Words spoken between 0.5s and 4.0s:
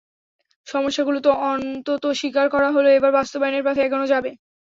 সমস্যাগুলো তো অন্তত স্বীকার করা হলো, এবার বাস্তবায়নের পথে